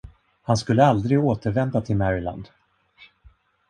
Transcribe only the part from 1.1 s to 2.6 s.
återvända till Maryland.